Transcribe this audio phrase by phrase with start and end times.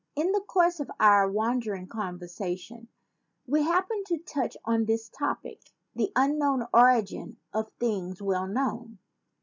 [0.15, 2.87] In the course of our wandering con versation
[3.45, 5.61] we happened to touch on this topic,
[5.93, 8.97] the unknown origin of things well known.